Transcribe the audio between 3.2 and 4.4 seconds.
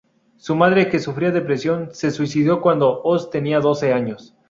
tenía doce años.